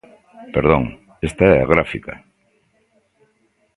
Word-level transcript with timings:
Perdón, 0.55 0.83
esta 1.27 1.43
é 1.53 1.55
a 1.59 1.69
gráfica. 1.71 2.13